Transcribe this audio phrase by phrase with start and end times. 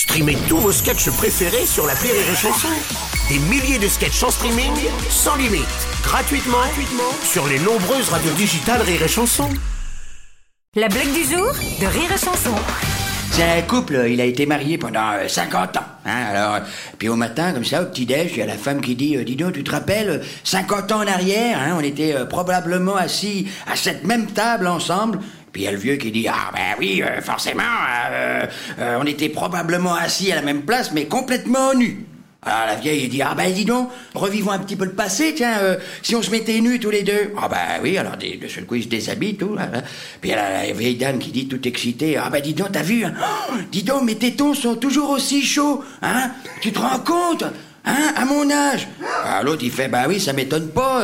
[0.00, 2.68] Streamez tous vos sketchs préférés sur la Rire et Chanson.
[3.28, 4.72] Des milliers de sketchs en streaming,
[5.10, 5.66] sans limite,
[6.02, 9.50] gratuitement, gratuitement sur les nombreuses radios digitales Rire et Chanson.
[10.74, 12.54] La blague du jour de Rire et Chanson.
[13.30, 15.80] C'est un couple, il a été marié pendant euh, 50 ans.
[16.04, 16.60] Hein, alors, euh,
[16.98, 19.24] puis au matin, comme ça, au petit-déj, il y a la femme qui dit, euh,
[19.24, 22.96] dis donc, tu te rappelles, euh, 50 ans en arrière, hein, on était euh, probablement
[22.96, 25.20] assis à cette même table ensemble.
[25.52, 27.62] Puis il y a le vieux qui dit, ah ben oui, euh, forcément,
[28.10, 28.46] euh,
[28.78, 32.06] euh, on était probablement assis à la même place, mais complètement nus.
[32.42, 35.58] Alors la vieille dit, ah ben dis donc, revivons un petit peu le passé, tiens,
[36.00, 37.34] si on se mettait nus tous les deux.
[37.36, 39.56] Ah ben oui, alors de seul coup ils se déshabillent, tout.
[40.22, 42.72] Puis il y a la vieille dame qui dit tout excitée, ah ben dis donc,
[42.72, 46.30] t'as vu, hein Oh, dis donc, mes tétons sont toujours aussi chauds, hein
[46.62, 47.44] Tu te rends compte
[47.82, 48.86] Hein, à mon âge
[49.24, 51.02] Alors l'autre il fait, bah oui, ça m'étonne pas,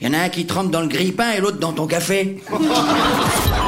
[0.00, 2.42] il y en a un qui trempe dans le grille-pain et l'autre dans ton café.